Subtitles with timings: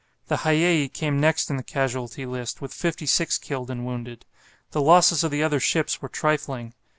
[0.29, 4.25] The "Hiyei" came next in the casualty list, with 56 killed and wounded.
[4.71, 6.73] The losses of the other ships were trifling.